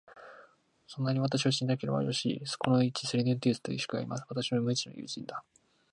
[0.87, 4.25] そんなに私を信じられないならば、よろしい、この市にセリヌンティウスという石工がいます。
[4.29, 5.43] 私の無二の友人だ。